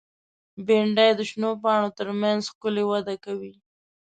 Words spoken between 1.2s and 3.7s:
شنو پاڼو تر منځ ښکلي وده کوي